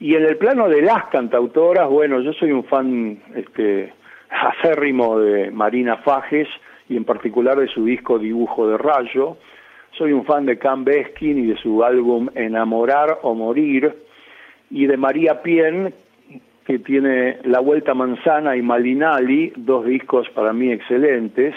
Y 0.00 0.14
en 0.14 0.24
el 0.24 0.36
plano 0.36 0.68
de 0.68 0.82
las 0.82 1.06
cantautoras, 1.06 1.88
bueno, 1.88 2.20
yo 2.20 2.32
soy 2.32 2.52
un 2.52 2.64
fan 2.64 3.20
este, 3.34 3.92
acérrimo 4.30 5.18
de 5.18 5.50
Marina 5.50 5.98
Fajes 5.98 6.48
y 6.88 6.96
en 6.96 7.04
particular 7.04 7.58
de 7.58 7.68
su 7.68 7.84
disco 7.84 8.18
Dibujo 8.18 8.68
de 8.68 8.78
Rayo. 8.78 9.36
Soy 9.92 10.12
un 10.12 10.24
fan 10.24 10.46
de 10.46 10.58
Cam 10.58 10.84
Beskin 10.84 11.38
y 11.38 11.46
de 11.48 11.56
su 11.56 11.82
álbum 11.82 12.28
Enamorar 12.34 13.18
o 13.22 13.34
Morir 13.34 13.92
y 14.70 14.86
de 14.86 14.96
María 14.96 15.42
Pien, 15.42 15.94
que 16.68 16.78
tiene 16.80 17.38
La 17.44 17.60
Vuelta 17.60 17.94
Manzana 17.94 18.54
y 18.54 18.60
Malinali, 18.60 19.54
dos 19.56 19.86
discos 19.86 20.28
para 20.34 20.52
mí 20.52 20.70
excelentes, 20.70 21.54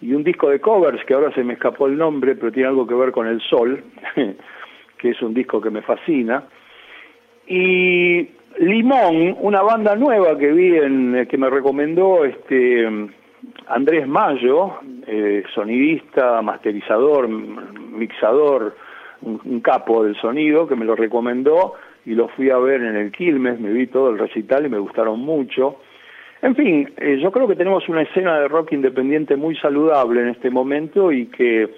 y 0.00 0.14
un 0.14 0.24
disco 0.24 0.50
de 0.50 0.60
covers 0.60 1.04
que 1.04 1.14
ahora 1.14 1.32
se 1.32 1.44
me 1.44 1.52
escapó 1.52 1.86
el 1.86 1.96
nombre, 1.96 2.34
pero 2.34 2.50
tiene 2.50 2.68
algo 2.68 2.88
que 2.88 2.94
ver 2.94 3.12
con 3.12 3.28
el 3.28 3.40
sol, 3.42 3.84
que 4.98 5.10
es 5.10 5.22
un 5.22 5.32
disco 5.32 5.60
que 5.60 5.70
me 5.70 5.80
fascina. 5.80 6.42
Y 7.46 8.28
Limón, 8.58 9.36
una 9.42 9.62
banda 9.62 9.94
nueva 9.94 10.36
que 10.36 10.50
vi 10.50 10.76
en, 10.76 11.28
que 11.30 11.38
me 11.38 11.48
recomendó 11.48 12.24
este 12.24 12.84
Andrés 13.68 14.08
Mayo, 14.08 14.80
eh, 15.06 15.44
sonidista, 15.54 16.42
masterizador, 16.42 17.28
mixador, 17.28 18.74
un, 19.22 19.60
capo 19.60 20.02
del 20.02 20.16
sonido, 20.16 20.66
que 20.66 20.74
me 20.74 20.84
lo 20.84 20.96
recomendó 20.96 21.74
y 22.06 22.14
lo 22.14 22.28
fui 22.28 22.50
a 22.50 22.56
ver 22.56 22.80
en 22.82 22.96
el 22.96 23.12
Quilmes, 23.12 23.60
me 23.60 23.72
vi 23.72 23.88
todo 23.88 24.10
el 24.10 24.18
recital 24.18 24.64
y 24.64 24.70
me 24.70 24.78
gustaron 24.78 25.20
mucho. 25.20 25.76
En 26.40 26.54
fin, 26.54 26.88
eh, 26.96 27.18
yo 27.20 27.32
creo 27.32 27.48
que 27.48 27.56
tenemos 27.56 27.88
una 27.88 28.02
escena 28.02 28.38
de 28.38 28.48
rock 28.48 28.72
independiente 28.72 29.36
muy 29.36 29.56
saludable 29.56 30.20
en 30.20 30.28
este 30.28 30.48
momento 30.48 31.10
y 31.10 31.26
que 31.26 31.68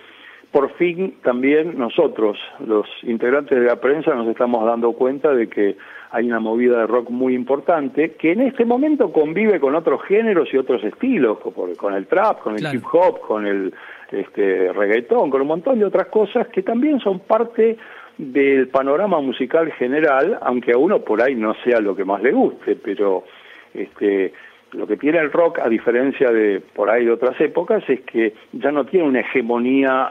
por 0.52 0.70
fin 0.74 1.16
también 1.22 1.78
nosotros, 1.78 2.38
los 2.66 2.86
integrantes 3.02 3.58
de 3.58 3.66
la 3.66 3.76
prensa, 3.76 4.14
nos 4.14 4.28
estamos 4.28 4.64
dando 4.66 4.92
cuenta 4.92 5.34
de 5.34 5.48
que 5.48 5.76
hay 6.10 6.26
una 6.26 6.40
movida 6.40 6.80
de 6.80 6.86
rock 6.86 7.10
muy 7.10 7.34
importante 7.34 8.12
que 8.12 8.32
en 8.32 8.40
este 8.40 8.64
momento 8.64 9.12
convive 9.12 9.60
con 9.60 9.74
otros 9.74 10.02
géneros 10.04 10.48
y 10.52 10.56
otros 10.56 10.82
estilos, 10.84 11.38
con 11.76 11.94
el 11.94 12.06
trap, 12.06 12.40
con 12.40 12.54
el 12.54 12.74
hip 12.74 12.84
hop, 12.92 13.20
con 13.20 13.46
el 13.46 13.74
este, 14.10 14.72
reggaetón, 14.72 15.30
con 15.30 15.42
un 15.42 15.48
montón 15.48 15.78
de 15.78 15.84
otras 15.84 16.06
cosas 16.08 16.48
que 16.48 16.62
también 16.62 16.98
son 17.00 17.20
parte 17.20 17.76
del 18.18 18.68
panorama 18.68 19.20
musical 19.20 19.72
general, 19.72 20.38
aunque 20.42 20.72
a 20.72 20.78
uno 20.78 21.00
por 21.00 21.22
ahí 21.22 21.34
no 21.36 21.54
sea 21.64 21.80
lo 21.80 21.94
que 21.94 22.04
más 22.04 22.20
le 22.20 22.32
guste, 22.32 22.76
pero 22.76 23.24
este, 23.72 24.32
lo 24.72 24.86
que 24.86 24.96
tiene 24.96 25.18
el 25.18 25.32
rock, 25.32 25.60
a 25.60 25.68
diferencia 25.68 26.30
de 26.30 26.60
por 26.60 26.90
ahí 26.90 27.04
de 27.04 27.12
otras 27.12 27.40
épocas, 27.40 27.82
es 27.88 28.00
que 28.00 28.34
ya 28.52 28.72
no 28.72 28.84
tiene 28.84 29.06
una 29.06 29.20
hegemonía 29.20 30.10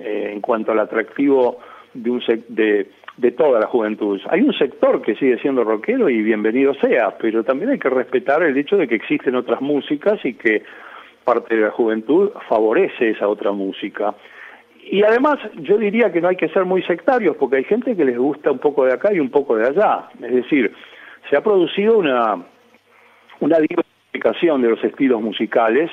eh, 0.00 0.30
en 0.32 0.40
cuanto 0.40 0.72
al 0.72 0.80
atractivo 0.80 1.60
de, 1.94 2.10
un 2.10 2.22
de, 2.48 2.90
de 3.16 3.30
toda 3.32 3.60
la 3.60 3.66
juventud. 3.68 4.20
Hay 4.28 4.42
un 4.42 4.52
sector 4.52 5.00
que 5.00 5.14
sigue 5.14 5.38
siendo 5.38 5.62
rockero 5.62 6.10
y 6.10 6.20
bienvenido 6.22 6.74
sea, 6.74 7.16
pero 7.18 7.44
también 7.44 7.70
hay 7.70 7.78
que 7.78 7.88
respetar 7.88 8.42
el 8.42 8.56
hecho 8.56 8.76
de 8.76 8.88
que 8.88 8.96
existen 8.96 9.36
otras 9.36 9.60
músicas 9.60 10.24
y 10.24 10.34
que 10.34 10.64
parte 11.24 11.54
de 11.54 11.62
la 11.62 11.70
juventud 11.70 12.30
favorece 12.48 13.10
esa 13.10 13.28
otra 13.28 13.52
música. 13.52 14.14
Y 14.90 15.02
además 15.02 15.38
yo 15.56 15.76
diría 15.76 16.10
que 16.10 16.20
no 16.20 16.28
hay 16.28 16.36
que 16.36 16.48
ser 16.48 16.64
muy 16.64 16.82
sectarios 16.82 17.36
porque 17.36 17.56
hay 17.56 17.64
gente 17.64 17.94
que 17.94 18.04
les 18.04 18.16
gusta 18.16 18.50
un 18.50 18.58
poco 18.58 18.86
de 18.86 18.94
acá 18.94 19.12
y 19.12 19.20
un 19.20 19.30
poco 19.30 19.56
de 19.56 19.66
allá. 19.66 20.08
Es 20.22 20.32
decir, 20.32 20.72
se 21.28 21.36
ha 21.36 21.42
producido 21.42 21.98
una, 21.98 22.42
una 23.40 23.58
diversificación 23.58 24.62
de 24.62 24.70
los 24.70 24.82
estilos 24.82 25.20
musicales 25.20 25.90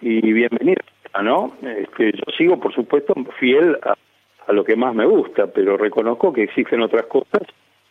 y 0.00 0.20
bienvenido, 0.32 0.82
¿no? 1.22 1.52
Este, 1.62 2.12
yo 2.12 2.24
sigo, 2.36 2.58
por 2.58 2.74
supuesto, 2.74 3.14
fiel 3.38 3.78
a 3.82 4.52
lo 4.52 4.64
que 4.64 4.76
más 4.76 4.94
me 4.94 5.06
gusta, 5.06 5.46
pero 5.46 5.76
reconozco 5.76 6.32
que 6.32 6.42
existen 6.42 6.80
otras 6.82 7.06
cosas, 7.06 7.42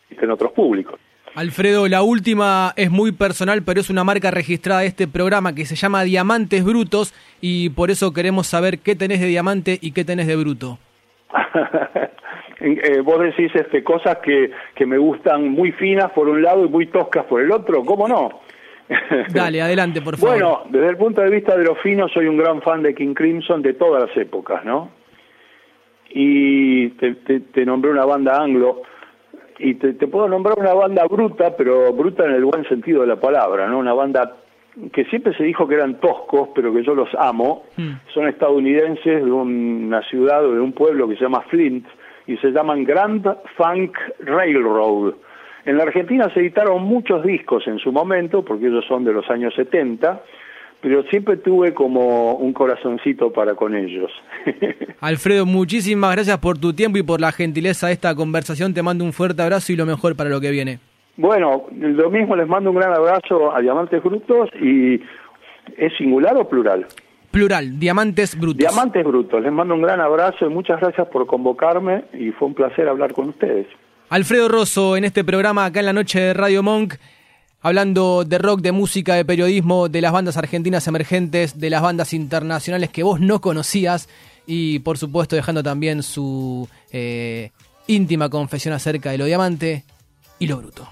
existen 0.03 0.31
otros 0.31 0.51
públicos. 0.51 0.99
Alfredo, 1.35 1.89
la 1.89 2.01
última 2.01 2.71
es 2.77 2.89
muy 2.89 3.11
personal, 3.11 3.61
pero 3.65 3.81
es 3.81 3.89
una 3.89 4.05
marca 4.05 4.31
registrada 4.31 4.81
de 4.81 4.87
este 4.87 5.05
programa 5.05 5.53
que 5.53 5.65
se 5.65 5.75
llama 5.75 6.03
Diamantes 6.03 6.63
Brutos 6.63 7.13
y 7.41 7.71
por 7.71 7.91
eso 7.91 8.13
queremos 8.13 8.47
saber 8.47 8.79
qué 8.79 8.95
tenés 8.95 9.19
de 9.19 9.27
diamante 9.27 9.77
y 9.81 9.91
qué 9.91 10.05
tenés 10.05 10.27
de 10.27 10.37
bruto. 10.37 10.79
eh, 12.61 13.01
vos 13.01 13.19
decís 13.19 13.51
este, 13.53 13.83
cosas 13.83 14.19
que, 14.23 14.51
que 14.75 14.85
me 14.85 14.97
gustan 14.97 15.49
muy 15.49 15.73
finas 15.73 16.09
por 16.11 16.29
un 16.29 16.41
lado 16.41 16.65
y 16.65 16.69
muy 16.69 16.87
toscas 16.87 17.25
por 17.25 17.41
el 17.41 17.51
otro, 17.51 17.83
¿cómo 17.83 18.07
no? 18.07 18.39
Dale, 19.33 19.61
adelante, 19.61 20.01
por 20.01 20.15
favor. 20.15 20.35
Bueno, 20.35 20.61
desde 20.69 20.87
el 20.87 20.95
punto 20.95 21.19
de 21.19 21.31
vista 21.31 21.57
de 21.57 21.65
lo 21.65 21.75
fino, 21.75 22.07
soy 22.07 22.27
un 22.27 22.37
gran 22.37 22.61
fan 22.61 22.81
de 22.81 22.95
King 22.95 23.13
Crimson 23.13 23.61
de 23.61 23.73
todas 23.73 24.07
las 24.07 24.15
épocas, 24.15 24.63
¿no? 24.63 24.89
Y 26.11 26.91
te, 26.91 27.15
te, 27.15 27.41
te 27.41 27.65
nombré 27.65 27.91
una 27.91 28.05
banda 28.05 28.41
anglo 28.41 28.83
y 29.59 29.75
te, 29.75 29.93
te, 29.93 30.07
puedo 30.07 30.27
nombrar 30.27 30.57
una 30.59 30.73
banda 30.73 31.05
bruta, 31.05 31.55
pero 31.55 31.93
bruta 31.93 32.25
en 32.25 32.31
el 32.31 32.45
buen 32.45 32.67
sentido 32.67 33.01
de 33.01 33.07
la 33.07 33.15
palabra, 33.15 33.67
¿no? 33.67 33.79
Una 33.79 33.93
banda 33.93 34.37
que 34.91 35.05
siempre 35.05 35.33
se 35.35 35.43
dijo 35.43 35.67
que 35.67 35.75
eran 35.75 35.99
toscos, 35.99 36.49
pero 36.53 36.73
que 36.73 36.83
yo 36.83 36.93
los 36.93 37.09
amo. 37.17 37.63
Mm. 37.77 37.91
Son 38.13 38.27
estadounidenses 38.27 39.23
de 39.23 39.31
una 39.31 40.01
ciudad 40.03 40.45
o 40.45 40.53
de 40.53 40.59
un 40.59 40.73
pueblo 40.73 41.07
que 41.07 41.15
se 41.15 41.23
llama 41.23 41.41
Flint 41.49 41.85
y 42.27 42.37
se 42.37 42.51
llaman 42.51 42.83
Grand 42.83 43.25
Funk 43.55 43.97
Railroad. 44.19 45.13
En 45.65 45.77
la 45.77 45.83
Argentina 45.83 46.29
se 46.33 46.41
editaron 46.41 46.83
muchos 46.83 47.23
discos 47.23 47.65
en 47.67 47.79
su 47.79 47.91
momento, 47.91 48.43
porque 48.43 48.67
ellos 48.67 48.85
son 48.87 49.03
de 49.03 49.13
los 49.13 49.29
años 49.29 49.53
70, 49.55 50.21
pero 50.81 51.03
siempre 51.03 51.37
tuve 51.37 51.73
como 51.73 52.35
un 52.35 52.53
corazoncito 52.53 53.31
para 53.31 53.55
con 53.55 53.75
ellos. 53.75 54.11
Alfredo, 55.01 55.45
muchísimas 55.45 56.11
gracias 56.11 56.37
por 56.37 56.57
tu 56.57 56.73
tiempo 56.73 56.97
y 56.97 57.03
por 57.03 57.21
la 57.21 57.31
gentileza 57.31 57.87
de 57.87 57.93
esta 57.93 58.15
conversación. 58.15 58.73
Te 58.73 58.83
mando 58.83 59.03
un 59.03 59.13
fuerte 59.13 59.41
abrazo 59.41 59.73
y 59.73 59.75
lo 59.75 59.85
mejor 59.85 60.15
para 60.15 60.29
lo 60.29 60.39
que 60.39 60.51
viene. 60.51 60.79
Bueno, 61.17 61.63
lo 61.71 62.09
mismo 62.09 62.35
les 62.35 62.47
mando 62.47 62.71
un 62.71 62.75
gran 62.75 62.93
abrazo 62.93 63.55
a 63.55 63.61
Diamantes 63.61 64.03
Brutos 64.03 64.49
y 64.61 64.95
¿es 65.77 65.93
singular 65.97 66.35
o 66.37 66.47
plural? 66.47 66.85
Plural, 67.31 67.79
Diamantes 67.79 68.37
Brutos. 68.39 68.57
Diamantes 68.57 69.03
Brutos, 69.03 69.41
les 69.41 69.51
mando 69.51 69.73
un 69.75 69.81
gran 69.81 70.01
abrazo 70.01 70.45
y 70.45 70.49
muchas 70.49 70.79
gracias 70.79 71.07
por 71.07 71.25
convocarme 71.25 72.05
y 72.13 72.31
fue 72.31 72.49
un 72.49 72.53
placer 72.53 72.87
hablar 72.87 73.13
con 73.13 73.29
ustedes. 73.29 73.67
Alfredo 74.09 74.49
Rosso 74.49 74.97
en 74.97 75.03
este 75.03 75.23
programa 75.23 75.65
acá 75.65 75.79
en 75.79 75.87
la 75.87 75.93
noche 75.93 76.19
de 76.19 76.33
Radio 76.33 76.61
Monk 76.63 76.95
hablando 77.65 78.25
de 78.25 78.37
rock, 78.37 78.61
de 78.61 78.71
música, 78.71 79.15
de 79.15 79.25
periodismo, 79.25 79.89
de 79.89 79.99
las 79.99 80.11
bandas 80.11 80.37
argentinas 80.37 80.85
emergentes, 80.85 81.59
de 81.59 81.71
las 81.71 81.81
bandas 81.81 82.13
internacionales 82.13 82.91
que 82.91 83.01
vos 83.01 83.19
no 83.19 83.41
conocías 83.41 84.07
y 84.45 84.77
por 84.79 84.99
supuesto 84.99 85.35
dejando 85.35 85.63
también 85.63 86.03
su 86.03 86.69
eh, 86.91 87.49
íntima 87.87 88.29
confesión 88.29 88.75
acerca 88.75 89.09
de 89.09 89.17
lo 89.17 89.25
diamante 89.25 89.83
y 90.37 90.45
lo 90.45 90.57
bruto. 90.57 90.87